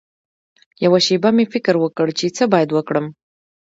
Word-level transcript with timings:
یوه 0.83 0.99
شېبه 1.05 1.29
مې 1.35 1.45
فکر 1.53 1.75
وکړ 1.79 2.07
چې 2.19 2.25
څه 2.37 2.43
باید 2.53 2.69
وکړم. 2.73 3.05